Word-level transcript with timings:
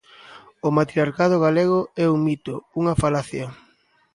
O 0.67 0.69
matriarcado 0.77 1.35
galego 1.45 1.79
é 2.03 2.05
un 2.15 2.19
mito, 2.27 2.53
unha 2.79 2.97
falacia. 3.03 3.47